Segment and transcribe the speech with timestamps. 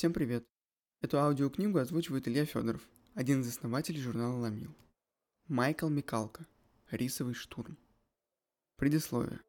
[0.00, 0.46] Всем привет!
[1.02, 2.80] Эту аудиокнигу озвучивает Илья Федоров,
[3.12, 4.74] один из основателей журнала «Ломил».
[5.46, 6.46] Майкл Микалка.
[6.90, 7.76] Рисовый штурм.
[8.78, 9.40] Предисловие.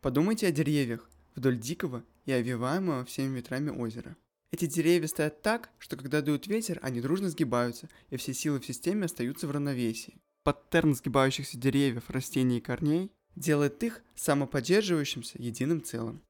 [0.00, 4.16] Подумайте о деревьях вдоль дикого и овиваемого всеми ветрами озера.
[4.52, 8.66] Эти деревья стоят так, что когда дует ветер, они дружно сгибаются, и все силы в
[8.66, 10.20] системе остаются в равновесии.
[10.44, 16.22] Паттерн сгибающихся деревьев, растений и корней делает их самоподдерживающимся единым целым.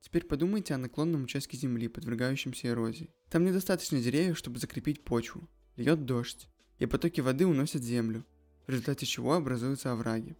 [0.00, 3.10] Теперь подумайте о наклонном участке земли, подвергающемся эрозии.
[3.28, 5.48] Там недостаточно деревьев, чтобы закрепить почву.
[5.76, 6.48] Льет дождь,
[6.78, 8.24] и потоки воды уносят землю,
[8.66, 10.36] в результате чего образуются овраги.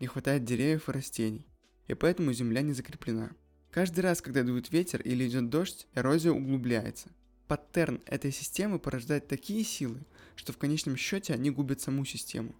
[0.00, 1.46] Не хватает деревьев и растений,
[1.86, 3.32] и поэтому земля не закреплена.
[3.70, 7.10] Каждый раз, когда дует ветер или идет дождь, эрозия углубляется.
[7.48, 12.54] Паттерн этой системы порождает такие силы, что в конечном счете они губят саму систему.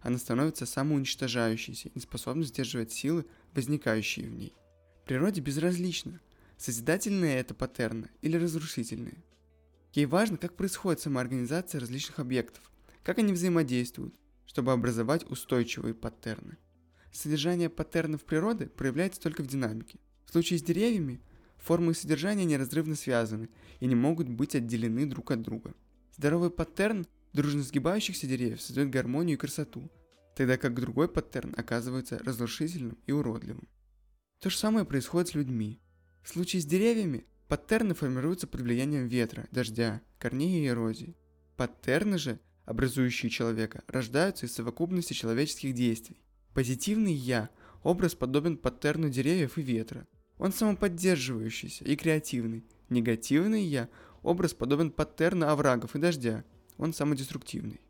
[0.00, 4.54] Она становится самоуничтожающейся и не способна сдерживать силы, возникающие в ней.
[5.04, 6.20] Природе безразлично,
[6.56, 9.24] созидательные это паттерны или разрушительные.
[9.94, 12.70] Ей важно, как происходит самоорганизация различных объектов,
[13.02, 14.14] как они взаимодействуют,
[14.46, 16.56] чтобы образовать устойчивые паттерны.
[17.12, 19.98] Содержание паттернов природы проявляется только в динамике.
[20.24, 21.20] В случае с деревьями
[21.58, 23.48] формы и содержание неразрывно связаны
[23.80, 25.74] и не могут быть отделены друг от друга.
[26.16, 29.90] Здоровый паттерн дружно сгибающихся деревьев создает гармонию и красоту,
[30.36, 33.66] тогда как другой паттерн оказывается разрушительным и уродливым.
[34.42, 35.78] То же самое происходит с людьми.
[36.24, 41.16] В случае с деревьями паттерны формируются под влиянием ветра, дождя, корней и эрозии.
[41.56, 46.20] Паттерны же, образующие человека, рождаются из совокупности человеческих действий.
[46.54, 47.50] Позитивный «я»–
[47.84, 50.08] образ подобен паттерну деревьев и ветра.
[50.38, 52.66] Он самоподдерживающийся и креативный.
[52.88, 53.88] Негативный «я»–
[54.24, 56.42] образ подобен паттерну оврагов и дождя.
[56.78, 57.80] Он самодеструктивный.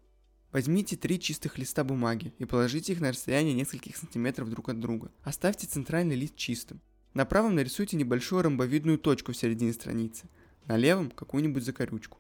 [0.53, 5.11] Возьмите три чистых листа бумаги и положите их на расстояние нескольких сантиметров друг от друга.
[5.23, 6.83] Оставьте центральный лист чистым.
[7.15, 10.29] На правом нарисуйте небольшую ромбовидную точку в середине страницы,
[10.67, 12.19] на левом какую-нибудь закорючку.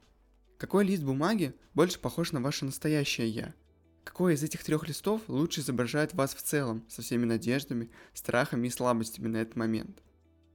[0.57, 3.55] Какой лист бумаги больше похож на ваше настоящее «я»?
[4.03, 8.71] Какой из этих трех листов лучше изображает вас в целом, со всеми надеждами, страхами и
[8.71, 10.03] слабостями на этот момент?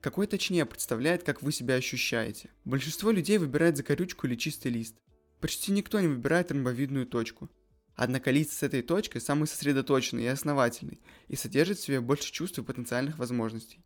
[0.02, 2.50] Какой точнее представляет, как вы себя ощущаете?
[2.66, 4.96] Большинство людей выбирает закорючку или чистый лист.
[5.40, 7.50] Почти никто не выбирает ромбовидную точку.
[7.98, 12.60] Однако лист с этой точкой самый сосредоточенный и основательный, и содержит в себе больше чувств
[12.60, 13.84] и потенциальных возможностей.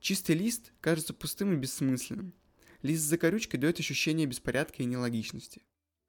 [0.00, 2.34] Чистый лист кажется пустым и бессмысленным.
[2.82, 5.62] Лист с закорючкой дает ощущение беспорядка и нелогичности.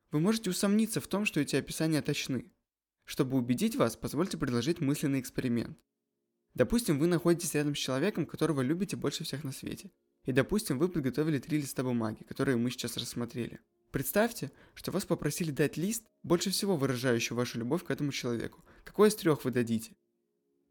[0.10, 2.52] Вы можете усомниться в том, что эти описания точны.
[3.06, 5.78] Чтобы убедить вас, позвольте предложить мысленный эксперимент.
[6.56, 9.92] Допустим, вы находитесь рядом с человеком, которого любите больше всех на свете.
[10.26, 13.60] И допустим, вы подготовили три листа бумаги, которые мы сейчас рассмотрели.
[13.94, 18.66] Представьте, что вас попросили дать лист, больше всего выражающий вашу любовь к этому человеку.
[18.84, 19.96] Какой из трех вы дадите?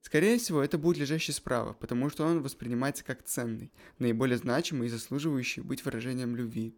[0.01, 4.91] Скорее всего, это будет лежащий справа, потому что он воспринимается как ценный, наиболее значимый и
[4.91, 6.77] заслуживающий быть выражением любви.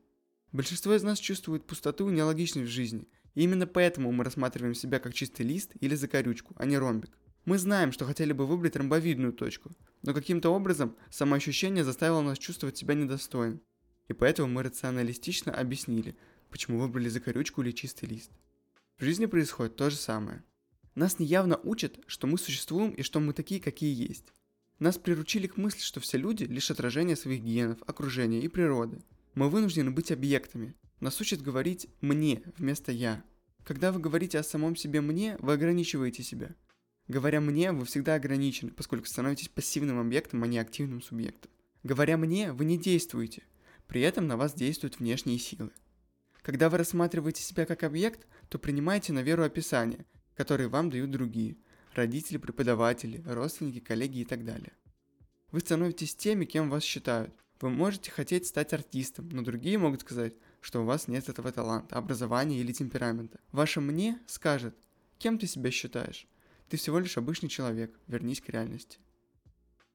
[0.53, 4.99] Большинство из нас чувствует пустоту и нелогичность в жизни, и именно поэтому мы рассматриваем себя
[5.00, 7.16] как чистый лист или закорючку, а не ромбик.
[7.47, 9.71] Мы знаем, что хотели бы выбрать ромбовидную точку,
[10.03, 13.62] но каким-то образом самоощущение заставило нас чувствовать себя недостойным.
[14.09, 16.15] И поэтому мы рационалистично объяснили,
[16.55, 18.31] почему выбрали закорючку или чистый лист.
[18.97, 20.45] В жизни происходит то же самое.
[20.95, 24.33] Нас неявно учат, что мы существуем и что мы такие, какие есть.
[24.79, 29.03] Нас приручили к мысли, что все люди– лишь отражение своих генов, окружения и природы.
[29.35, 30.77] Мы вынуждены быть объектами.
[31.01, 33.25] Нас учат говорить «мне» вместо «я».
[33.65, 36.55] Когда вы говорите о самом себе «мне», вы ограничиваете себя.
[37.09, 41.51] Говоря «мне», вы всегда ограничены, поскольку становитесь пассивным объектом, а не активным субъектом.
[41.83, 43.43] Говоря «мне», вы не действуете.
[43.89, 45.73] При этом на вас действуют внешние силы.
[46.44, 50.05] Когда вы рассматриваете себя как объект, то принимайте на веру описания,
[50.37, 51.56] которые вам дают другие–
[51.94, 54.72] родители, преподаватели, родственники, коллеги и так далее.
[55.53, 57.34] Вы становитесь теми, кем вас считают.
[57.62, 61.97] Вы можете хотеть стать артистом, но другие могут сказать, что у вас нет этого таланта,
[61.97, 63.41] образования или темперамента.
[63.50, 64.76] Ваше «мне» скажет,
[65.16, 66.26] кем ты себя считаешь?
[66.69, 68.99] Ты всего лишь обычный человек, вернись к реальности.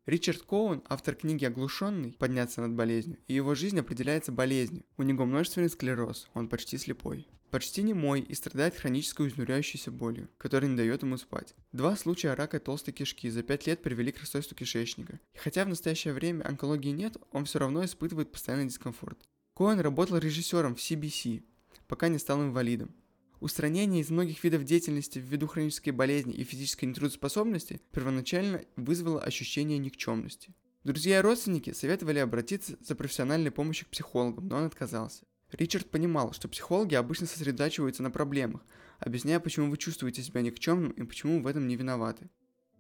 [0.10, 2.14] Ричард Коун, автор книги «Оглушенный.
[2.18, 4.84] Подняться над болезнью», и его жизнь определяется болезнью.
[4.98, 7.28] У него множественный склероз, он почти слепой.
[7.52, 11.54] Почти немой и страдает хронической изнуряющейся болью, которая не дает ему спать.
[11.74, 15.20] Два случая рака толстой кишки за пять лет привели к расстройству кишечника.
[15.36, 19.20] И хотя в настоящее время онкологии нет, он все равно испытывает постоянный дискомфорт.
[19.54, 21.44] Коэн работал режиссером в CBC,
[21.88, 22.96] пока не стал инвалидом.
[23.40, 30.54] Устранение из многих видов деятельности ввиду хронической болезни и физической нетрудоспособности первоначально вызвало ощущение никчемности.
[30.84, 35.24] Друзья и родственники советовали обратиться за профессиональной помощью к психологам, но он отказался.
[35.54, 38.62] Ричард понимал, что психологи обычно сосредотачиваются на проблемах,
[39.00, 42.30] объясняя, почему вы чувствуете себя никчемным и почему в этом не виноваты.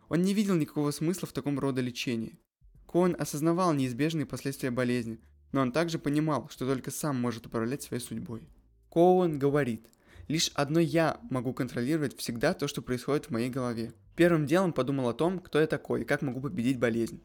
[0.09, 2.37] Он не видел никакого смысла в таком рода лечении.
[2.85, 5.19] Коэн осознавал неизбежные последствия болезни,
[5.51, 8.49] но он также понимал, что только сам может управлять своей судьбой.
[8.89, 9.87] Коуэн говорит,
[10.29, 13.93] лишь одно я могу контролировать всегда то, что происходит в моей голове.
[14.15, 17.21] Первым делом подумал о том, кто я такой и как могу победить болезнь.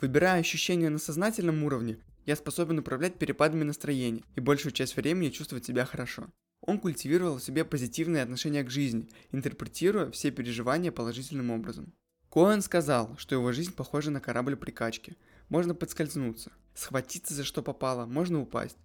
[0.00, 5.66] Выбирая ощущения на сознательном уровне, я способен управлять перепадами настроения и большую часть времени чувствовать
[5.66, 6.28] себя хорошо.
[6.60, 11.92] Он культивировал в себе позитивные отношения к жизни, интерпретируя все переживания положительным образом.
[12.30, 15.16] Коэн сказал, что его жизнь похожа на корабль прикачки.
[15.48, 18.76] Можно подскользнуться, схватиться за что попало, можно упасть.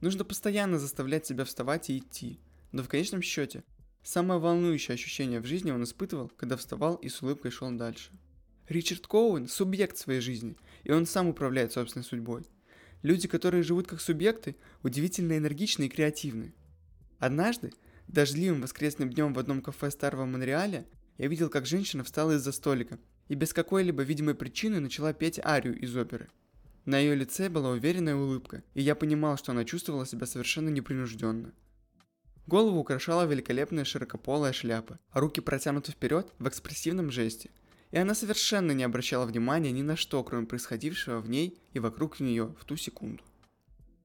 [0.00, 2.38] Нужно постоянно заставлять себя вставать и идти.
[2.72, 3.64] Но в конечном счете,
[4.02, 8.10] самое волнующее ощущение в жизни он испытывал, когда вставал и с улыбкой шел дальше.
[8.68, 12.44] Ричард Коуэн– субъект своей жизни, и он сам управляет собственной судьбой.
[13.02, 16.54] Люди, которые живут как субъекты, удивительно энергичны и креативны.
[17.18, 17.72] Однажды,
[18.08, 20.86] дождливым воскресным днем в одном кафе Старого Монреаля,
[21.18, 22.98] я видел, как женщина встала из-за столика
[23.28, 26.28] и без какой-либо видимой причины начала петь арию из оперы.
[26.84, 31.52] На ее лице была уверенная улыбка, и я понимал, что она чувствовала себя совершенно непринужденно.
[32.46, 37.50] Голову украшала великолепная широкополая шляпа, а руки протянуты вперед в экспрессивном жесте.
[37.92, 42.20] И она совершенно не обращала внимания ни на что, кроме происходившего в ней и вокруг
[42.20, 43.22] нее в ту секунду.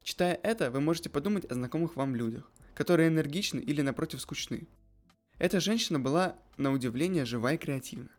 [0.03, 4.67] Читая это, вы можете подумать о знакомых вам людях, которые энергичны или напротив скучны.
[5.39, 8.09] Эта женщина была, на удивление, жива и креативна.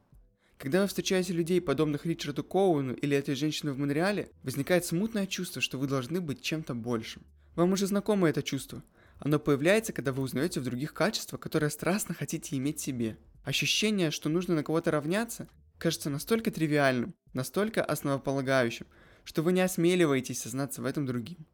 [0.59, 5.63] Когда вы встречаете людей, подобных Ричарду Коуэну или этой женщине в Монреале, возникает смутное чувство,
[5.63, 7.23] что вы должны быть чем-то большим.
[7.55, 8.83] Вам уже знакомо это чувство.
[9.19, 13.19] Оно появляется, когда вы узнаете в других качества, которые страстно хотите иметь себе.
[13.45, 15.49] Ощущение, что нужно на кого-то равняться,
[15.79, 18.87] кажется настолько тривиальным, настолько основополагающим,
[19.25, 21.47] что вы не осмеливаетесь сознаться в этом другим.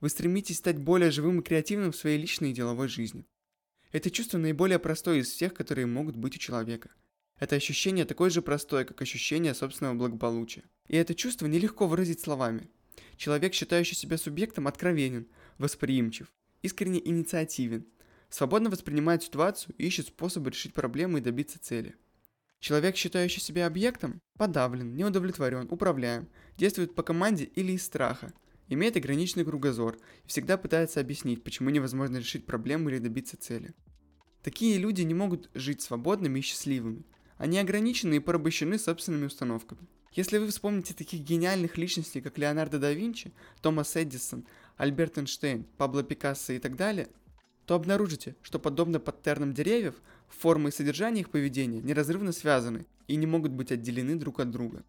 [0.00, 3.26] Вы стремитесь стать более живым и креативным в своей личной и деловой жизни.
[3.92, 6.90] Это чувство наиболее простое из всех, которые могут быть у человека.
[7.38, 10.64] Это ощущение такое же простое, как ощущение собственного благополучия.
[10.88, 12.68] И это чувство нелегко выразить словами.
[13.16, 15.28] Человек, считающий себя субъектом, откровенен,
[15.58, 17.86] восприимчив, искренне инициативен,
[18.28, 21.94] свободно воспринимает ситуацию и ищет способы решить проблемы и добиться цели.
[22.60, 28.32] Человек, считающий себя объектом, подавлен, неудовлетворен, управляем, действует по команде или из страха,
[28.68, 33.74] имеет ограниченный кругозор и всегда пытается объяснить, почему невозможно решить проблему или добиться цели.
[34.42, 37.04] Такие люди не могут жить свободными и счастливыми.
[37.36, 39.88] Они ограничены и порабощены собственными установками.
[40.12, 43.32] Если вы вспомните таких гениальных личностей, как Леонардо да Винчи,
[43.62, 44.46] Томас Эдисон,
[44.82, 47.06] Альберт Эйнштейн, Пабло Пикассо и так далее,
[47.66, 49.94] то обнаружите, что подобно паттернам деревьев,
[50.26, 54.82] формы и содержание их поведения неразрывно связаны и не могут быть отделены друг от друга.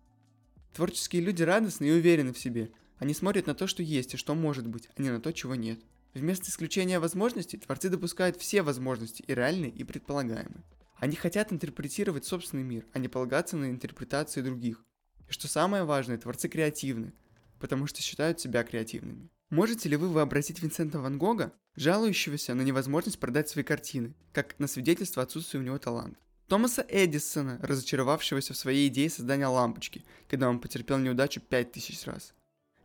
[0.74, 4.34] Творческие люди радостны и уверены в себе, они смотрят на то, что есть и что
[4.34, 5.80] может быть, а не на то, чего нет.
[6.16, 10.64] Вместо исключения возможностей, творцы допускают все возможности, и реальные, и предполагаемые.
[10.96, 14.84] Они хотят интерпретировать собственный мир, а не полагаться на интерпретации других.
[15.30, 17.14] И что самое важное, творцы креативны,
[17.60, 19.30] потому что считают себя креативными.
[19.54, 24.66] Можете ли вы вообразить Винсента Ван Гога, жалующегося на невозможность продать свои картины, как на
[24.66, 26.18] свидетельство отсутствия у него таланта?
[26.48, 32.34] Томаса Эдисона, разочаровавшегося в своей идее создания лампочки, когда он потерпел неудачу 5000 раз.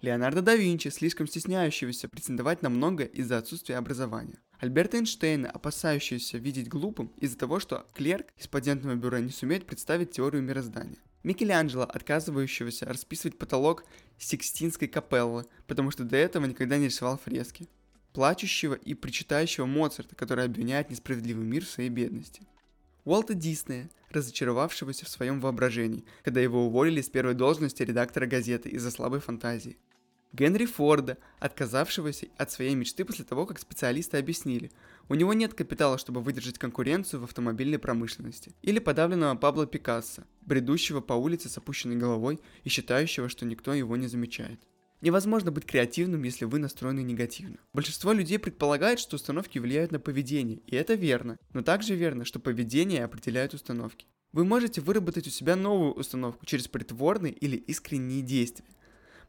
[0.02, 4.38] Леонардо да Винчи, слишком стесняющегося претендовать на многое из-за отсутствия образования.
[4.58, 10.10] Альберта Эйнштейна, опасающегося видеть глупым из-за того, что клерк из патентного бюро не сумеет представить
[10.10, 10.98] теорию мироздания.
[11.22, 13.84] Микеланджело, отказывающегося расписывать потолок
[14.18, 17.68] Сикстинской капеллы, потому что до этого никогда не рисовал фрески.
[18.12, 22.42] Плачущего и причитающего Моцарта, который обвиняет несправедливый мир в своей бедности.
[23.04, 28.90] Уолта Диснея, разочаровавшегося в своем воображении, когда его уволили с первой должности редактора газеты из-за
[28.90, 29.78] слабой фантазии.
[30.32, 34.70] Генри Форда, отказавшегося от своей мечты после того, как специалисты объяснили,
[35.08, 38.52] у него нет капитала, чтобы выдержать конкуренцию в автомобильной промышленности.
[38.62, 43.96] Или подавленного Пабло Пикассо, бредущего по улице с опущенной головой и считающего, что никто его
[43.96, 44.60] не замечает.
[45.00, 47.58] Невозможно быть креативным, если вы настроены негативно.
[47.72, 51.38] Большинство людей предполагает, что установки влияют на поведение, и это верно.
[51.52, 54.06] Но также верно, что поведение определяет установки.
[54.32, 58.66] Вы можете выработать у себя новую установку через притворные или искренние действия.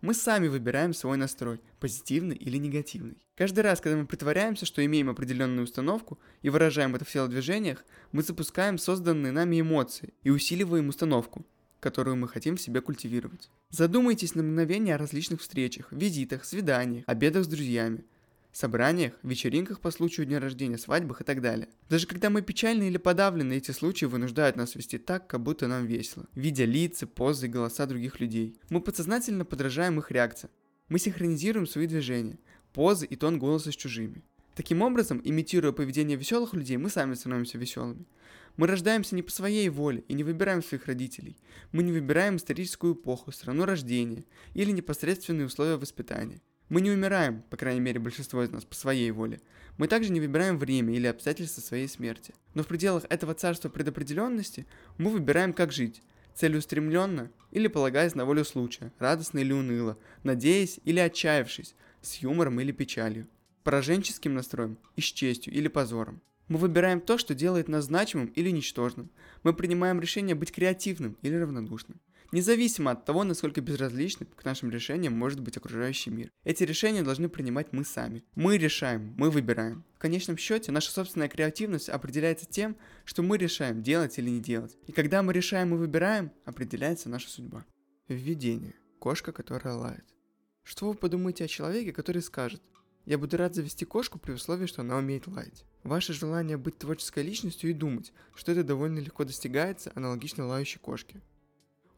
[0.01, 3.17] Мы сами выбираем свой настрой, позитивный или негативный.
[3.35, 8.23] Каждый раз, когда мы притворяемся, что имеем определенную установку и выражаем это в телодвижениях, мы
[8.23, 11.45] запускаем созданные нами эмоции и усиливаем установку,
[11.81, 13.49] которую мы хотим в себе культивировать.
[13.71, 18.05] Задумайтесь на мгновение о различных встречах, визитах, свиданиях, обедах с друзьями,
[18.59, 21.69] собраниях, вечеринках по случаю дня рождения, свадьбах и так далее.
[21.89, 25.85] Даже когда мы печальны или подавлены, эти случаи вынуждают нас вести так, как будто нам
[25.85, 28.57] весело, видя лица, позы и голоса других людей.
[28.69, 30.51] Мы подсознательно подражаем их реакциям.
[30.89, 32.37] Мы синхронизируем свои движения,
[32.73, 34.23] позы и тон голоса с чужими.
[34.55, 38.05] Таким образом, имитируя поведение веселых людей, мы сами становимся веселыми.
[38.57, 41.37] Мы рождаемся не по своей воле и не выбираем своих родителей.
[41.71, 46.41] Мы не выбираем историческую эпоху, страну рождения или непосредственные условия воспитания.
[46.69, 49.41] Мы не умираем, по крайней мере большинство из нас, по своей воле.
[49.77, 52.35] Мы также не выбираем время или обстоятельства своей смерти.
[52.53, 54.67] Но в пределах этого царства предопределенности
[54.99, 56.03] мы выбираем, как жить.
[56.35, 62.71] Целеустремленно или полагаясь на волю случая, радостно или уныло, надеясь или отчаявшись, с юмором или
[62.71, 63.27] печалью,
[63.63, 66.21] пораженческим настроем и с честью или позором.
[66.47, 69.09] Мы выбираем то, что делает нас значимым или ничтожным.
[69.43, 71.99] Мы принимаем решение быть креативным или равнодушным
[72.31, 76.31] независимо от того, насколько безразличным к нашим решениям может быть окружающий мир.
[76.43, 78.23] Эти решения должны принимать мы сами.
[78.35, 79.83] Мы решаем, мы выбираем.
[79.95, 84.77] В конечном счете, наша собственная креативность определяется тем, что мы решаем, делать или не делать.
[84.87, 87.65] И когда мы решаем и выбираем, определяется наша судьба.
[88.07, 88.75] Введение.
[88.99, 90.05] Кошка, которая лает.
[90.63, 92.61] Что вы подумаете о человеке, который скажет
[93.05, 95.65] «Я буду рад завести кошку при условии, что она умеет лаять».
[95.83, 101.21] Ваше желание быть творческой личностью и думать, что это довольно легко достигается аналогично лающей кошке.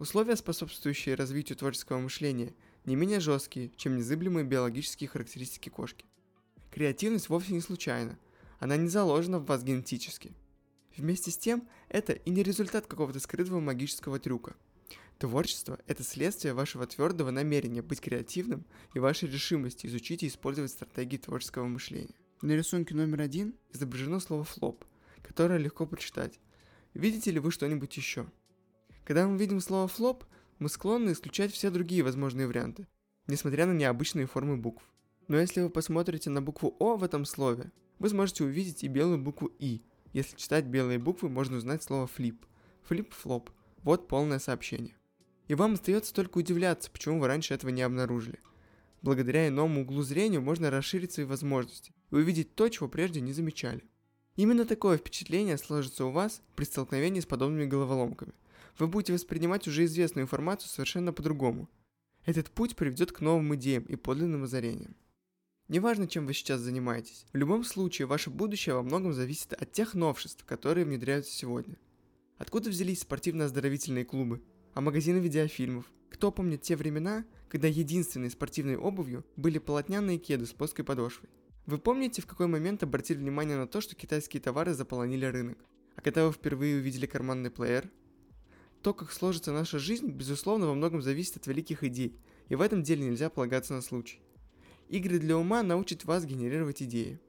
[0.01, 2.55] Условия, способствующие развитию творческого мышления,
[2.85, 6.07] не менее жесткие, чем незыблемые биологические характеристики кошки.
[6.71, 8.17] Креативность вовсе не случайна,
[8.57, 10.33] она не заложена в вас генетически.
[10.97, 14.55] Вместе с тем, это и не результат какого-то скрытого магического трюка.
[15.19, 18.65] Творчество– это следствие вашего твердого намерения быть креативным
[18.95, 22.15] и вашей решимости изучить и использовать стратегии творческого мышления.
[22.41, 24.83] На рисунке номер один изображено слово «флоп»,
[25.21, 26.39] которое легко прочитать.
[26.95, 28.25] Видите ли вы что-нибудь еще?
[29.03, 30.25] Когда мы видим слово флоп,
[30.59, 32.87] мы склонны исключать все другие возможные варианты,
[33.27, 34.83] несмотря на необычные формы букв.
[35.27, 39.17] Но если вы посмотрите на букву О в этом слове, вы сможете увидеть и белую
[39.17, 39.83] букву И.
[40.13, 42.45] Если читать белые буквы, можно узнать слово флип.
[42.83, 43.49] Флип-флоп.
[43.83, 44.95] Вот полное сообщение.
[45.47, 48.39] И вам остается только удивляться, почему вы раньше этого не обнаружили.
[49.01, 53.83] Благодаря иному углу зрения можно расширить свои возможности и увидеть то, чего прежде не замечали.
[54.35, 58.33] Именно такое впечатление сложится у вас при столкновении с подобными головоломками
[58.77, 61.69] вы будете воспринимать уже известную информацию совершенно по-другому.
[62.25, 64.95] Этот путь приведет к новым идеям и подлинным озарениям.
[65.67, 69.93] Неважно, чем вы сейчас занимаетесь, в любом случае ваше будущее во многом зависит от тех
[69.93, 71.77] новшеств, которые внедряются сегодня.
[72.37, 74.41] Откуда взялись спортивно-оздоровительные клубы?
[74.73, 75.85] А магазины видеофильмов?
[76.09, 81.29] Кто помнит те времена, когда единственной спортивной обувью были полотняные кеды с плоской подошвой?
[81.65, 85.57] Вы помните, в какой момент обратили внимание на то, что китайские товары заполонили рынок?
[85.95, 87.89] А когда вы впервые увидели карманный плеер,
[88.81, 92.17] то, как сложится наша жизнь, безусловно, во многом зависит от великих идей,
[92.49, 94.19] и в этом деле нельзя полагаться на случай.
[94.89, 97.19] Игры для ума научат вас генерировать идеи.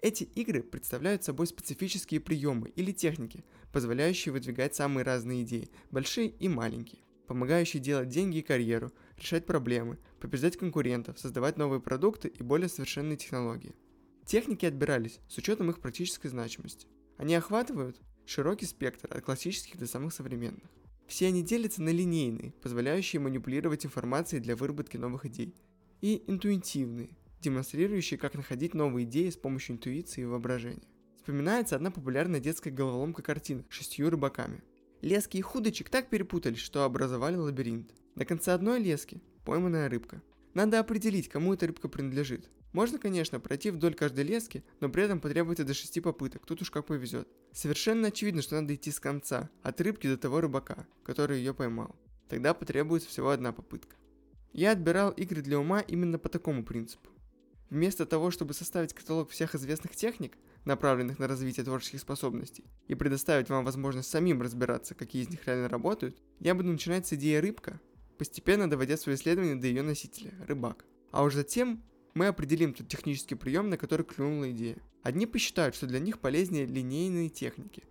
[0.00, 6.48] Эти игры представляют собой специфические приемы или техники, позволяющие выдвигать самые разные идеи, большие и
[6.48, 12.68] маленькие, помогающие делать деньги и карьеру, решать проблемы, побеждать конкурентов, создавать новые продукты и более
[12.68, 13.74] совершенные технологии.
[14.26, 16.88] Техники отбирались с учетом их практической значимости.
[17.16, 18.00] Они охватывают
[18.34, 20.64] Широкий спектр, от классических до самых современных.
[21.06, 25.54] Все они делятся на линейные, позволяющие манипулировать информацией для выработки новых идей,
[26.00, 27.10] и интуитивные,
[27.42, 30.88] демонстрирующие, как находить новые идеи с помощью интуиции и воображения.
[31.18, 34.64] Вспоминается одна популярная детская головоломка картина шестью рыбаками.
[35.02, 37.92] Лески и худочек так перепутались, что образовали лабиринт.
[38.14, 40.22] На конце одной лески– пойманная рыбка.
[40.54, 42.48] Надо определить, кому эта рыбка принадлежит.
[42.72, 46.70] Можно, конечно, пройти вдоль каждой лески, но при этом потребуется до 6 попыток, тут уж
[46.70, 47.28] как повезет.
[47.52, 51.94] Совершенно очевидно, что надо идти с конца, от рыбки до того рыбака, который ее поймал.
[52.28, 53.96] Тогда потребуется всего одна попытка.
[54.54, 57.10] Я отбирал игры для ума именно по такому принципу.
[57.68, 63.48] Вместо того, чтобы составить каталог всех известных техник, направленных на развитие творческих способностей, и предоставить
[63.48, 67.80] вам возможность самим разбираться, какие из них реально работают, я буду начинать с идеи рыбка,
[68.18, 70.84] постепенно доводя свои исследования до ее носителя– рыбак.
[71.10, 71.82] А уже затем
[72.14, 74.76] мы определим тот технический прием, на который клюнула идея.
[75.02, 77.82] Одни посчитают, что для них полезнее линейные техники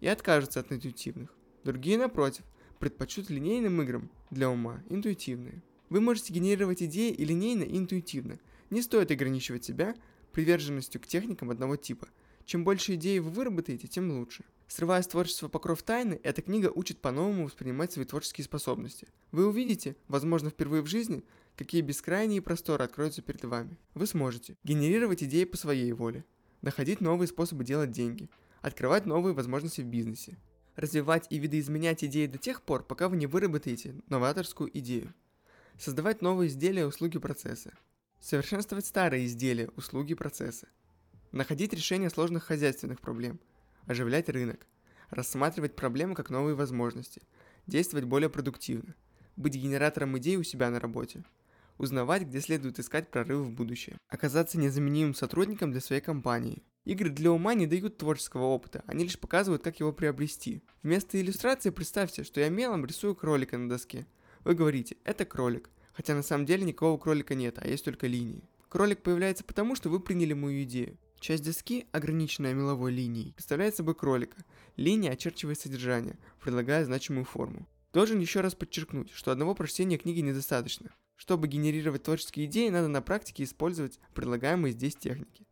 [0.00, 1.34] и откажутся от интуитивных.
[1.64, 2.44] Другие, напротив,
[2.78, 5.62] предпочтут линейным играм для ума интуитивные.
[5.88, 8.38] Вы можете генерировать идеи и линейно, и интуитивно.
[8.70, 9.94] Не стоит ограничивать себя
[10.32, 12.08] приверженностью к техникам одного типа.
[12.44, 14.44] Чем больше идей вы выработаете, тем лучше.
[14.68, 19.08] Срывая с творчества покров тайны, эта книга учит по-новому воспринимать свои творческие способности.
[19.32, 21.24] Вы увидите, возможно впервые в жизни,
[21.56, 23.76] какие бескрайние просторы откроются перед вами.
[23.94, 26.24] Вы сможете генерировать идеи по своей воле,
[26.62, 28.30] находить новые способы делать деньги,
[28.62, 30.38] открывать новые возможности в бизнесе,
[30.76, 35.14] развивать и видоизменять идеи до тех пор, пока вы не выработаете новаторскую идею,
[35.78, 37.72] создавать новые изделия, услуги, процессы,
[38.20, 40.68] совершенствовать старые изделия, услуги, процессы,
[41.32, 43.40] находить решения сложных хозяйственных проблем,
[43.86, 44.66] оживлять рынок,
[45.10, 47.22] рассматривать проблемы как новые возможности,
[47.66, 48.94] действовать более продуктивно,
[49.36, 51.24] быть генератором идей у себя на работе–
[51.80, 56.62] узнавать, где следует искать прорывы в будущее, оказаться незаменимым сотрудником для своей компании.
[56.84, 60.62] Игры для ума не дают творческого опыта, они лишь показывают, как его приобрести.
[60.82, 64.06] Вместо иллюстрации представьте, что я мелом рисую кролика на доске.
[64.44, 65.70] Вы говорите, это кролик.
[65.92, 68.48] хотя на самом деле никакого кролика нет, а есть только линии.
[68.68, 70.96] Кролик появляется потому, что вы приняли мою идею.
[71.18, 74.38] Часть доски, ограниченная меловой линией, представляет собой кролика.
[74.76, 77.68] Линия очерчивает содержание, предлагая значимую форму.
[77.92, 80.90] Должен еще раз подчеркнуть, что одного прочтения книги недостаточно.
[81.20, 85.46] Чтобы генерировать творческие идеи, надо на практике использовать предлагаемые здесь техники.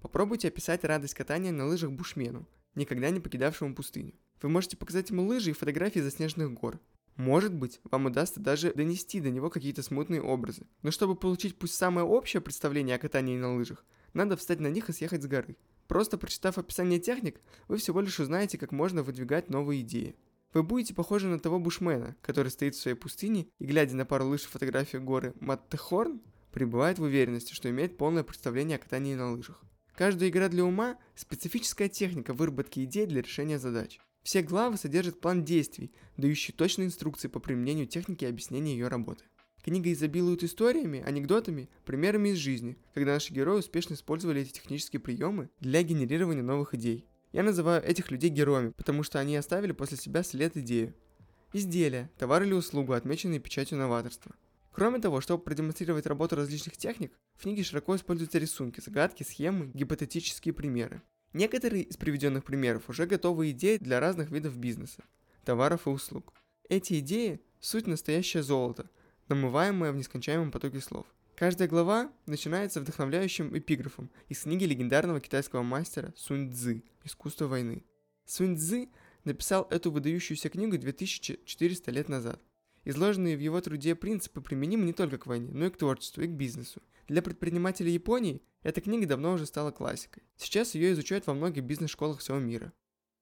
[0.00, 2.46] Попробуйте описать радость катания на лыжах бушмену,
[2.76, 4.14] никогда не покидавшему пустыню.
[4.40, 6.78] Вы можете показать ему лыжи и фотографии заснеженных гор.
[7.16, 10.68] Может быть, вам удастся даже донести до него какие-то смутные образы.
[10.82, 13.84] Но чтобы получить пусть самое общее представление о катании на лыжах,
[14.14, 15.56] надо встать на них и съехать с горы.
[15.88, 20.14] Просто прочитав описание техник, вы всего лишь узнаете, как можно выдвигать новые идеи.
[20.54, 24.26] Вы будете похожи на того бушмена, который стоит в своей пустыне и, глядя на пару
[24.26, 29.62] лыж фотографию горы Маттехорн, пребывает в уверенности, что имеет полное представление о катании на лыжах.
[29.94, 33.98] Каждая игра для ума– специфическая техника выработки идей для решения задач.
[34.22, 39.24] Все главы содержат план действий, дающий точные инструкции по применению техники и объяснения ее работы.
[39.62, 45.50] Книга изобилует историями, анекдотами, примерами из жизни, когда наши герои успешно использовали эти технические приемы
[45.60, 47.06] для генерирования новых идей.
[47.32, 50.94] Я называю этих людей героями, потому что они оставили после себя след идеи.
[51.52, 54.34] Изделия, товар или услугу, отмеченные печатью новаторства–
[54.78, 60.54] Кроме того, чтобы продемонстрировать работу различных техник, в книге широко используются рисунки, загадки, схемы, гипотетические
[60.54, 61.02] примеры.
[61.32, 65.02] Некоторые из приведенных примеров уже готовы идеи для разных видов бизнеса,
[65.44, 66.32] товаров и услуг.
[66.68, 68.88] Эти идеи– суть настоящее золото,
[69.26, 71.06] намываемое в нескончаемом потоке слов.
[71.38, 77.84] Каждая глава начинается вдохновляющим эпиграфом из книги легендарного китайского мастера Сунь Цзы «Искусство войны».
[78.26, 78.88] Сунь Цзы
[79.22, 82.42] написал эту выдающуюся книгу 2400 лет назад.
[82.82, 86.26] Изложенные в его труде принципы применимы не только к войне, но и к творчеству и
[86.26, 86.82] к бизнесу.
[87.06, 90.24] Для предпринимателей Японии эта книга давно уже стала классикой.
[90.36, 92.72] Сейчас ее изучают во многих бизнес-школах всего мира.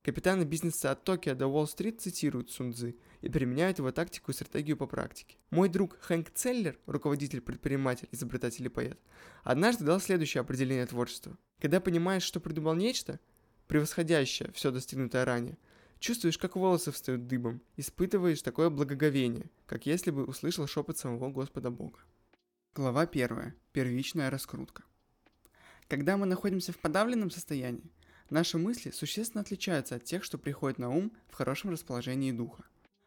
[0.07, 4.87] Капитаны бизнеса от Токио до Уолл-стрит цитируют Сунцзы и применяют его тактику и стратегию по
[4.87, 5.37] практике.
[5.51, 9.01] Мой друг Хэнк Целлер, руководитель, предприниматель, изобретатель и поэт,
[9.43, 11.37] однажды дал следующее определение творчества.
[11.61, 13.19] Когда понимаешь, что придумал нечто,
[13.67, 15.59] превосходящее все достигнутое ранее,
[15.99, 21.73] Чувствуешь, как волосы встают дыбом, испытываешь такое благоговение, как если бы услышал шепот самого Господа
[21.73, 21.99] Бога.
[22.77, 23.55] Глава 1.
[23.73, 24.85] Первичная раскрутка.
[25.89, 27.91] Когда мы находимся в подавленном состоянии,
[28.31, 32.65] наши мысли существенно отличаются от тех, что приходят на ум в хорошем расположении духа.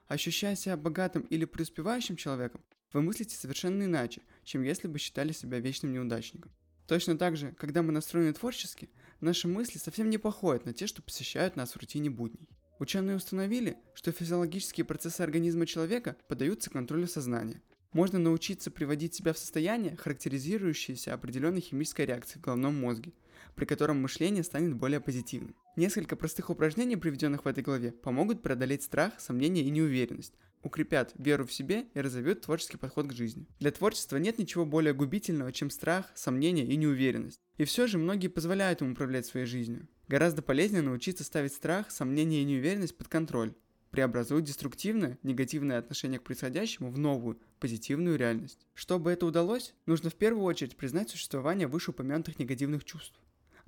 [0.08, 2.62] Ощущая себя богатым или преуспевающим человеком,
[2.94, 6.52] вы мыслите совершенно иначе, чем если бы считали себя вечным неудачником.
[6.88, 8.90] Точно так же, когда мы настроены творчески,
[9.22, 12.50] наши мысли совсем не походят на те, что посещают нас в рутине будней.
[12.80, 17.62] Ученые установили, что физиологические процессы организма человека поддаются контролю сознания.
[17.92, 23.14] Можно научиться приводить себя в состояние, характеризующееся определенной химической реакцией в головном мозге,
[23.56, 25.56] при котором мышление станет более позитивным.
[25.76, 31.46] Несколько простых упражнений, приведенных в этой главе, помогут преодолеть страх, сомнения и неуверенность, укрепят веру
[31.46, 33.48] в себе и разовьют творческий подход к жизни.
[33.60, 37.40] Для творчества нет ничего более губительного, чем страх, сомнения и неуверенность.
[37.58, 39.88] И все же многие позволяют им управлять своей жизнью.
[40.08, 43.54] Гораздо полезнее научиться ставить страх, сомнения и неуверенность под контроль,
[43.92, 48.66] преобразуя деструктивное, негативное отношение к происходящему в новую, позитивную реальность.
[48.74, 53.20] Чтобы это удалось, нужно в первую очередь признать существование вышеупомянутых негативных чувств,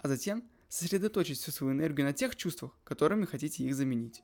[0.02, 4.24] а затем сосредоточить всю свою энергию на тех чувствах, которыми хотите их заменить.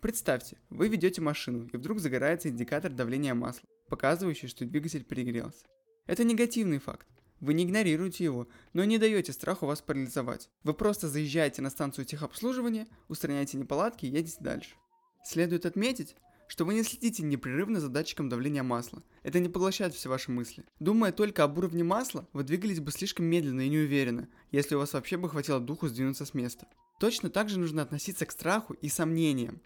[0.00, 5.66] Представьте, вы ведете машину, и вдруг загорается индикатор давления масла, показывающий, что двигатель перегрелся.
[6.06, 7.06] Это негативный факт.
[7.40, 10.50] Вы не игнорируете его, но не даете страху вас парализовать.
[10.62, 14.76] Вы просто заезжаете на станцию техобслуживания, устраняете неполадки и едете дальше.
[15.24, 16.16] Следует отметить,
[16.46, 19.02] что вы не следите непрерывно за датчиком давления масла.
[19.22, 20.64] Это не поглощает все ваши мысли.
[20.80, 24.92] Думая только об уровне масла, вы двигались бы слишком медленно и неуверенно, если у вас
[24.92, 26.66] вообще бы хватило духу сдвинуться с места.
[27.00, 29.60] Точно так же нужно относиться к страху и сомнениям.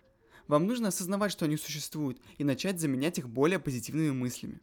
[0.47, 4.61] Вам нужно осознавать, что они существуют, и начать заменять их более позитивными мыслями.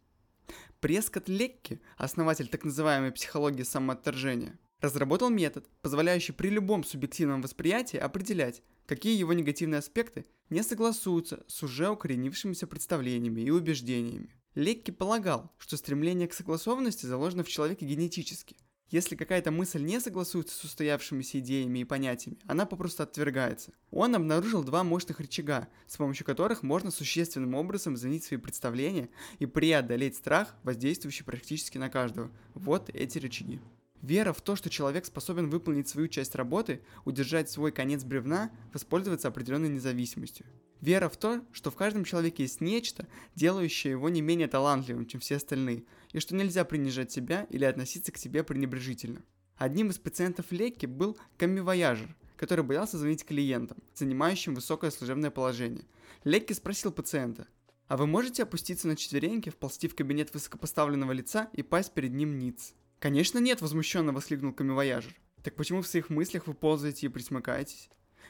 [0.80, 8.62] Прескотт Лекки, основатель так называемой психологии самоотторжения, разработал метод, позволяющий при любом субъективном восприятии определять,
[8.86, 14.36] какие его негативные аспекты не согласуются с уже укоренившимися представлениями и убеждениями.
[14.56, 18.56] Лекки полагал, что стремление к согласованности заложено в человеке генетически,
[18.90, 23.74] если какая-то мысль не согласуется с устоявшимися идеями и понятиями, она попросту отвергается.
[23.90, 29.48] Он обнаружил два мощных рычага, с помощью которых можно существенным образом изменить свои представления и
[29.48, 32.30] преодолеть страх, воздействующий практически на каждого.
[32.54, 33.60] Вот эти рычаги.
[34.02, 39.28] Вера в то, что человек способен выполнить свою часть работы, удержать свой конец бревна, воспользоваться
[39.28, 40.46] определенной независимостью.
[40.82, 45.20] Вера в то, что в каждом человеке есть нечто, делающее его не менее талантливым, чем
[45.22, 49.24] все остальные, и что нельзя принижать себя или относиться к себе пренебрежительно.
[49.58, 55.86] Одним из пациентов Лекки был камивояжер, который боялся звонить клиентам, занимающим высокое служебное положение.
[56.24, 57.48] Лекки спросил пациента,
[57.88, 62.38] А вы можете опуститься на четвереньки, вползти в кабинет высокопоставленного лица и пасть перед ним
[62.38, 62.74] ниц?
[63.00, 65.16] Конечно нет, возмущенно воскликнул камевояжер.
[65.44, 67.90] Так почему в своих мыслях вы ползаете и присмыкаетесь?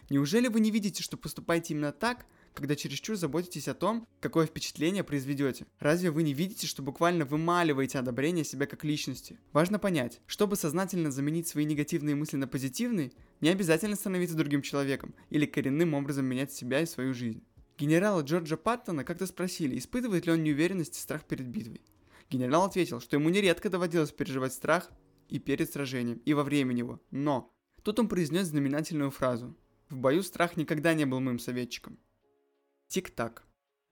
[0.09, 2.25] Неужели вы не видите, что поступаете именно так,
[2.55, 5.67] когда чересчур заботитесь о том, какое впечатление произведете.
[5.79, 9.37] Разве вы не видите, что буквально вымаливаете одобрение себя как личности?
[9.51, 15.13] Важно понять, чтобы сознательно заменить свои негативные мысли на позитивные, не обязательно становиться другим человеком
[15.29, 17.43] или коренным образом менять себя и свою жизнь.
[17.77, 21.81] Генерала Джорджа Паттона как-то спросили, испытывает ли он неуверенность и страх перед битвой.
[22.29, 24.91] Генерал ответил, что ему нередко доводилось переживать страх
[25.29, 27.01] и перед сражением, и во время него.
[27.11, 29.55] Но тут он произнес знаменательную фразу.
[29.89, 31.99] В бою страх никогда не был моим советчиком.
[32.87, 33.43] Тик-так.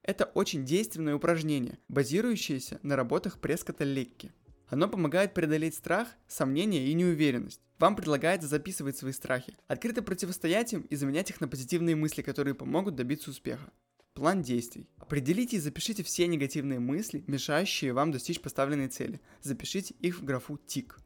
[0.02, 4.34] Это очень действенное упражнение, базирующееся на работах Прескота Лекки.
[4.68, 7.62] Оно помогает преодолеть страх, сомнения и неуверенность.
[7.80, 12.56] Вам предлагается записывать свои страхи, открыто противостоять им и заменять их на позитивные мысли, которые
[12.56, 13.72] помогут добиться успеха.
[14.14, 14.88] План действий.
[14.98, 19.20] Определите и запишите все негативные мысли, мешающие вам достичь поставленной цели.
[19.42, 21.00] Запишите их в графу «Тик».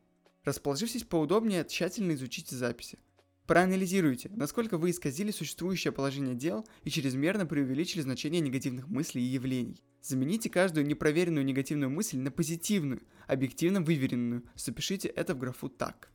[0.44, 3.00] Расположившись поудобнее, тщательно изучите записи.
[3.46, 9.82] Проанализируйте, насколько вы исказили существующее положение дел и чрезмерно преувеличили значение негативных мыслей и явлений.
[10.02, 14.44] Замените каждую непроверенную негативную мысль на позитивную, объективно выверенную.
[14.56, 16.12] Запишите это в графу «Так».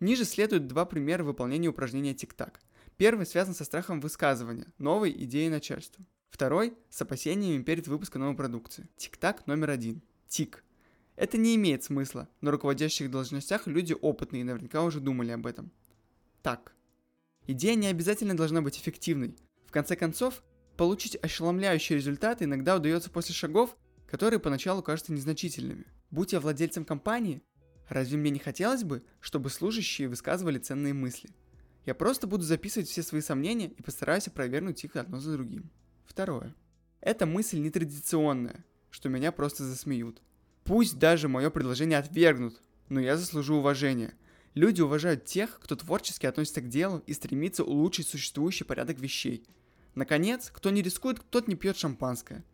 [0.00, 2.62] Ниже следуют два примера выполнения упражнения «Тик-так».
[2.96, 6.06] Первый связан со страхом высказывания, новой идеи начальства.
[6.30, 8.88] Второй– с опасениями перед выпуском новой продукции.
[8.96, 10.02] Тик-так номер один.
[10.28, 10.64] Тик.
[11.16, 15.70] Это не имеет смысла, но руководящих должностях люди опытные наверняка уже думали об этом
[16.42, 16.74] так.
[17.46, 19.36] Идея не обязательно должна быть эффективной.
[19.66, 20.42] В конце концов,
[20.76, 25.86] получить ошеломляющие результаты иногда удается после шагов, которые поначалу кажутся незначительными.
[26.10, 27.42] Будь я владельцем компании,
[27.88, 31.30] разве мне не хотелось бы, чтобы служащие высказывали ценные мысли?
[31.86, 35.70] Я просто буду записывать все свои сомнения и постараюсь опровергнуть их одно за другим.
[36.10, 36.54] Второе.
[37.00, 40.20] Эта мысль нетрадиционная, что меня просто засмеют.
[40.64, 44.12] Пусть даже мое предложение отвергнут, но я заслужу уважения–
[44.54, 49.46] Люди уважают тех, кто творчески относится к делу и стремится улучшить существующий порядок вещей.
[49.94, 52.44] Наконец, кто не рискует, тот не пьет шампанское.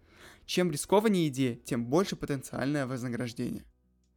[0.45, 3.64] Чем рискованнее идея, тем больше потенциальное вознаграждение.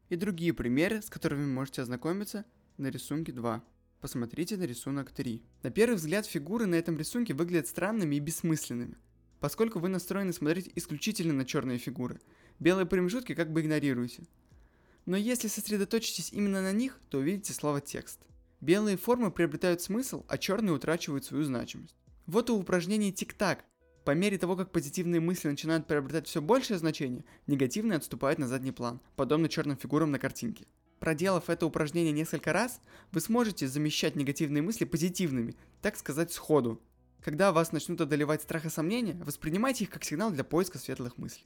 [0.09, 2.45] И другие примеры, с которыми вы можете ознакомиться
[2.77, 3.63] на рисунке 2.
[4.01, 5.41] Посмотрите на рисунок 3.
[5.63, 8.97] На первый взгляд фигуры на этом рисунке выглядят странными и бессмысленными,
[9.39, 12.19] поскольку вы настроены смотреть исключительно на черные фигуры.
[12.59, 14.23] Белые промежутки как бы игнорируете–
[15.09, 18.19] но если сосредоточитесь именно на них, то увидите слово «текст».
[18.61, 21.95] Белые формы приобретают смысл, а черные утрачивают свою значимость.
[22.27, 23.65] Вот и упражнение тик-так.
[24.05, 28.71] По мере того, как позитивные мысли начинают приобретать все большее значение, негативные отступают на задний
[28.71, 30.67] план, подобно черным фигурам на картинке.
[30.99, 32.79] Проделав это упражнение несколько раз,
[33.11, 36.79] вы сможете замещать негативные мысли позитивными, так сказать, сходу.
[37.23, 41.45] Когда вас начнут одолевать страх и сомнения, воспринимайте их как сигнал для поиска светлых мыслей.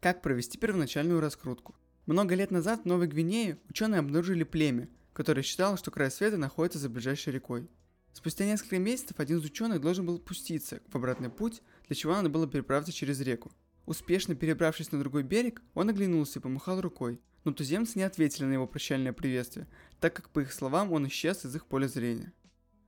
[0.00, 1.74] Как провести первоначальную раскрутку?
[2.06, 6.78] Много лет назад в Новой Гвинее ученые обнаружили племя, которое считало, что край света находится
[6.78, 7.68] за ближайшей рекой.
[8.14, 12.30] Спустя несколько месяцев один из ученых должен был пуститься в обратный путь, для чего надо
[12.30, 13.52] было переправиться через реку.
[13.86, 18.54] Успешно перебравшись на другой берег, он оглянулся и помахал рукой, но туземцы не ответили на
[18.54, 19.66] его прощальное приветствие,
[20.00, 22.32] так как, по их словам, он исчез из их поля зрения.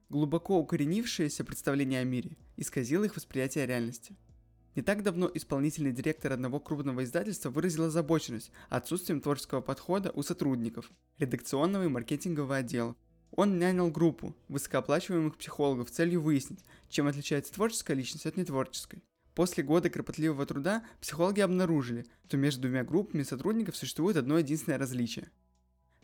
[0.09, 4.17] Глубоко укоренившееся представление о мире исказило их восприятие реальности–
[4.77, 10.91] не так давно исполнительный директор одного крупного издательства выразил озабоченность отсутствием творческого подхода у сотрудников
[11.19, 12.95] редакционного и маркетингового отдела.
[13.31, 19.03] Он нанял группу высокооплачиваемых психологов с целью выяснить, чем отличается творческая личность от нетворческой.
[19.35, 25.31] После года кропотливого труда психологи обнаружили, что между двумя группами сотрудников существует одно единственное различие.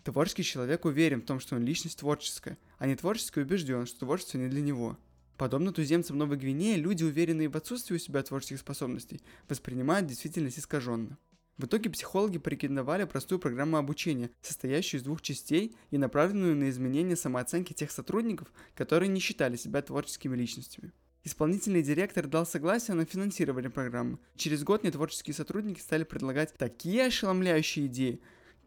[0.04, 4.38] Творческий человек уверен в том, что он личность творческая, а не творческий убежден, что творчество
[4.38, 4.98] не для него–
[5.42, 11.18] Подобно туземцам Новой Гвинеи, люди, уверенные в отсутствии у себя творческих способностей, воспринимают действительность искаженно.
[11.58, 17.16] В итоге психологи порекомендовали простую программу обучения, состоящую из двух частей и направленную на изменение
[17.16, 20.92] самооценки тех сотрудников, которые не считали себя творческими личностями.
[21.24, 24.18] Исполнительный директор дал согласие на финансирование программы.
[24.36, 28.20] Через год нетворческие сотрудники стали предлагать такие ошеломляющие идеи,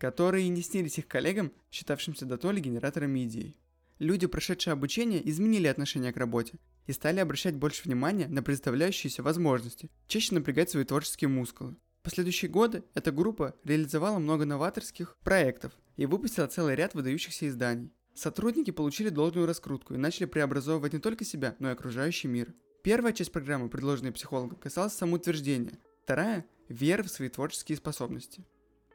[0.05, 3.57] которые не снились их коллегам, считавшимся до то ли генераторами идей.
[3.97, 9.89] Люди, прошедшие обучение, изменили отношение к работе и стали обращать больше внимания на представляющиеся возможности,
[10.05, 11.75] чаще напрягать свои творческие мускулы.
[12.01, 17.91] В последующие годы эта группа реализовала много новаторских проектов и выпустила целый ряд выдающихся изданий.
[18.13, 22.53] Сотрудники получили должную раскрутку и начали преобразовывать не только себя, но и окружающий мир.
[22.83, 28.45] Первая часть программы, предложенная психологом, касалась самоутверждения, вторая– веры в свои творческие способности.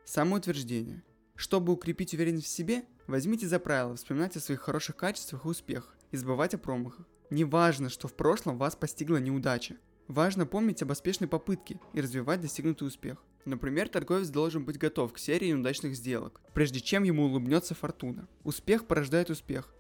[0.05, 1.03] Самоутверждение.
[1.37, 5.97] Чтобы укрепить уверенность в себе, возьмите за правило вспоминать о своих хороших качествах и успехах
[6.11, 7.07] и забывать о промахах.
[7.31, 9.77] Не важно, что в прошлом вас постигла неудача.
[10.09, 13.25] Важно помнить об успешной попытке и развивать достигнутый успех.
[13.45, 18.29] Например, торговец должен быть готов к серии неудачных сделок, прежде чем ему улыбнется фортуна.
[18.45, 19.73] Успех порождает успех.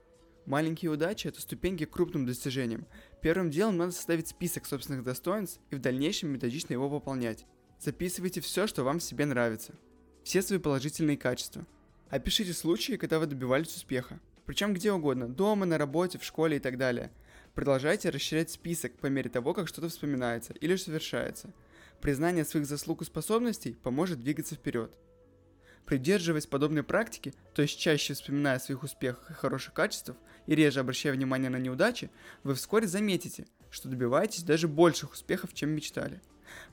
[0.46, 2.87] Маленькие удачи– это ступеньки к крупным достижениям.
[3.20, 7.44] Первым делом надо составить список собственных достоинств и в дальнейшем методично его пополнять.
[7.78, 9.74] Записывайте все, что вам в себе нравится.
[10.31, 11.66] Все свои положительные качества.
[12.09, 14.21] Опишите случаи, когда вы добивались успеха.
[14.47, 17.11] Причем где угодно– дома, на работе, в школе и так далее.
[17.57, 21.53] Продолжайте расширять список по мере того, как что-то вспоминается или совершается–
[22.01, 24.93] Признание своих заслуг и способностей поможет двигаться вперед.
[25.85, 30.16] Придерживаясь подобной практики, то есть чаще вспоминая о своих успехах и хороших качествах
[30.47, 32.09] и реже обращая внимание на неудачи,
[32.45, 36.23] вы вскоре заметите, что добиваетесь даже больших успехов, чем мечтали.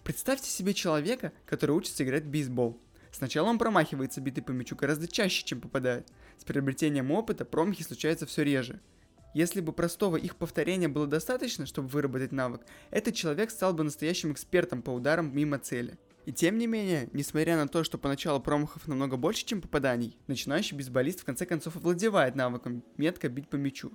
[0.04, 2.80] Представьте себе человека, который учится играть в бейсбол.
[3.18, 6.08] Сначала он промахивается битой по мячу гораздо чаще, чем попадает.
[6.38, 8.80] С приобретением опыта промахи случаются все реже–
[9.34, 14.32] если бы простого их повторения было достаточно, чтобы выработать навык, этот человек стал бы настоящим
[14.32, 16.00] экспертом по ударам мимо цели.
[16.26, 20.76] И тем не менее, несмотря на то, что поначалу промахов намного больше, чем попаданий, начинающий
[20.76, 23.92] бейсболист в конце концов овладевает навыком метко бить по мячу,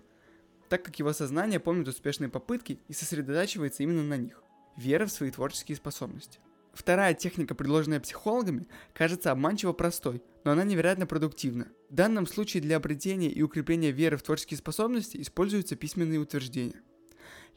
[0.68, 4.44] так как его сознание помнит успешные попытки и сосредотачивается именно на них.
[4.76, 6.38] Вера в свои творческие способности.
[6.72, 11.68] Вторая техника, предложенная психологами, кажется обманчиво простой, но она невероятно продуктивна.
[11.90, 16.80] В данном случае для обретения и укрепления веры в творческие способности используются письменные утверждения.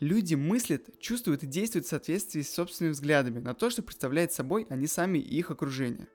[0.01, 4.67] Люди мыслят, чувствуют и действуют в соответствии с собственными взглядами на то, что представляет собой
[4.69, 6.09] они сами и их окружение.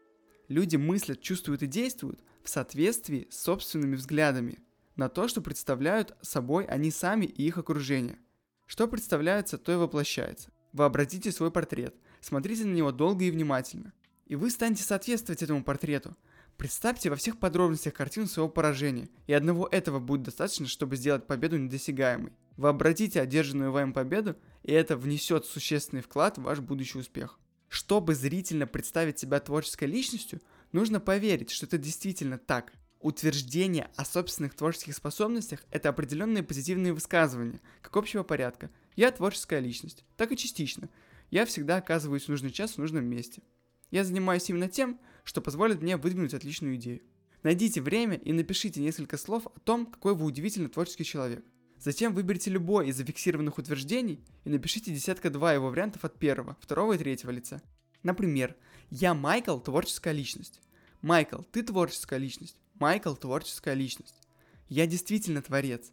[0.49, 4.59] Люди мыслят, чувствуют и действуют в соответствии с собственными взглядами
[4.97, 8.19] на то, что представляют собой они сами и их окружение.
[8.67, 10.51] Что представляется, то и воплощается.
[10.75, 13.93] Вообразите свой портрет– Смотрите на него долго и внимательно.
[14.27, 16.17] И вы станете соответствовать этому портрету.
[16.57, 21.57] Представьте во всех подробностях картину своего поражения, и одного этого будет достаточно, чтобы сделать победу
[21.57, 22.35] недосягаемой.
[22.59, 27.41] Вообразите одержанную вами победу, и это внесет существенный вклад в ваш будущий успех.
[27.69, 32.75] Чтобы зрительно представить себя творческой личностью, нужно поверить, что это действительно так.
[33.01, 38.69] Утверждение о собственных творческих способностях– это определенные позитивные высказывания, как общего порядка.
[38.97, 40.91] Я творческая личность, так и частично–
[41.31, 43.43] я всегда оказываюсь в нужный час в нужном месте.
[43.91, 47.03] Я занимаюсь именно тем, что позволит мне выдвинуть отличную идею.
[47.43, 51.45] Найдите время и напишите несколько слов о том, какой вы удивительно творческий человек.
[51.79, 56.99] Затем выберите любое из зафиксированных утверждений и напишите десятка-два его вариантов от первого, второго и
[56.99, 57.63] третьего лица.
[58.03, 58.55] Например,
[58.91, 60.61] «Я Майкл– творческая личность».
[61.01, 62.61] «Майкл, ты творческая личность».
[62.75, 64.21] «Майкл– творческая личность».
[64.69, 65.91] «Я действительно творец».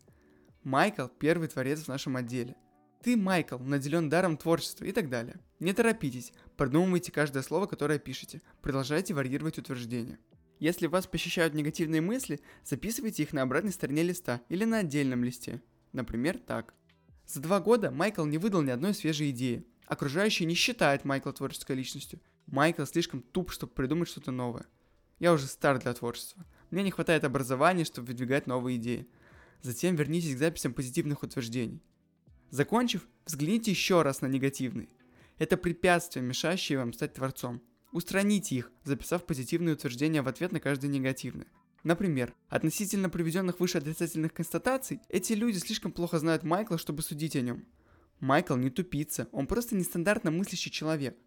[0.63, 2.55] «Майкл– первый творец в нашем отделе».
[3.01, 5.39] Ты, Майкл, наделен даром творчества и так далее.
[5.59, 10.19] Не торопитесь, продумывайте каждое слово, которое пишете, продолжайте варьировать утверждения.
[10.59, 15.61] Если вас посещают негативные мысли, записывайте их на обратной стороне листа или на отдельном листе.
[15.93, 16.73] Например, так.
[17.27, 19.65] За два года Майкл не выдал ни одной свежей идеи.
[19.85, 22.19] Окружающие не считают Майкла творческой личностью.
[22.47, 24.65] Майкл слишком туп, чтобы придумать что-то новое.
[25.19, 26.45] Я уже стар для творчества.
[26.71, 29.07] Мне не хватает образования, чтобы выдвигать новые идеи.
[29.61, 31.81] Затем вернитесь к записям позитивных утверждений.
[32.49, 34.89] Закончив, взгляните еще раз на негативные.
[35.37, 37.61] Это препятствия, мешающие вам стать творцом.
[37.91, 41.47] Устраните их, записав позитивные утверждения в ответ на каждое негативное.
[41.83, 47.41] Например, относительно приведенных выше отрицательных констатаций, эти люди слишком плохо знают Майкла, чтобы судить о
[47.41, 47.65] нем.
[48.19, 51.17] Майкл не тупица, он просто нестандартно мыслящий человек.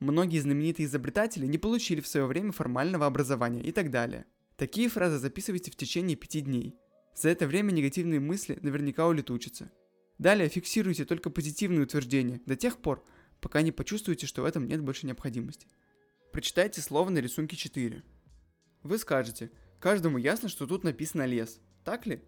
[0.00, 4.26] Многие знаменитые изобретатели не получили в свое время формального образования и так далее.
[4.56, 6.76] Такие фразы записывайте в течение пяти дней.
[7.14, 9.70] За это время негативные мысли наверняка улетучатся.
[10.18, 13.04] Далее фиксируйте только позитивные утверждения до тех пор,
[13.40, 15.66] пока не почувствуете, что в этом нет больше необходимости.
[16.32, 18.02] Прочитайте слово на рисунке 4.
[18.82, 22.22] Вы скажете, каждому ясно, что тут написано лес, так ли?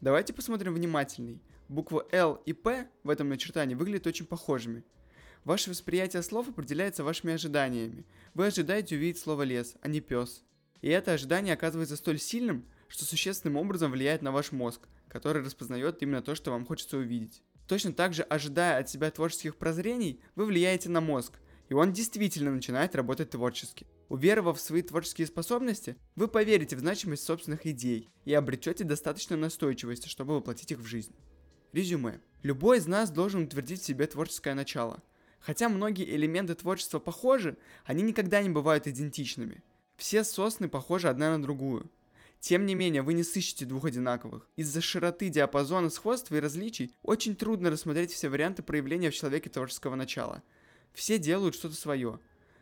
[0.00, 1.42] Давайте посмотрим внимательней.
[1.68, 4.84] Буквы L и P в этом начертании выглядят очень похожими.
[5.44, 8.06] Ваше восприятие слов определяется вашими ожиданиями.
[8.34, 10.42] Вы ожидаете увидеть слово лес, а не пес.
[10.80, 16.02] И это ожидание оказывается столь сильным, что существенным образом влияет на ваш мозг, который распознает
[16.02, 17.40] именно то, что вам хочется увидеть.
[17.68, 22.50] Точно так же, ожидая от себя творческих прозрений, вы влияете на мозг, и он действительно
[22.50, 23.86] начинает работать творчески.
[24.08, 30.08] Уверовав в свои творческие способности, вы поверите в значимость собственных идей и обретете достаточно настойчивости,
[30.08, 31.14] чтобы воплотить их в жизнь.
[31.72, 32.20] Резюме.
[32.42, 35.00] Любой из нас должен утвердить в себе творческое начало.
[35.38, 39.62] Хотя многие элементы творчества похожи, они никогда не бывают идентичными.
[39.96, 41.88] Все сосны похожи одна на другую.
[42.44, 44.46] Тем не менее, вы не сыщете двух одинаковых.
[44.56, 49.94] Из-за широты диапазона сходства и различий очень трудно рассмотреть все варианты проявления в человеке творческого
[49.94, 50.42] начала.
[50.92, 52.20] Все делают что-то свое.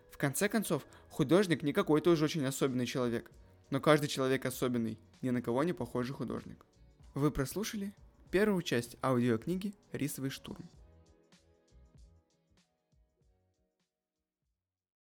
[0.09, 3.33] В конце концов, художник не какой-то уж очень особенный человек.
[3.71, 6.65] Но каждый человек особенный, ни на кого не похожий художник.
[7.15, 7.93] Вы прослушали
[8.31, 10.71] первую часть аудиокниги «Рисовый штурм».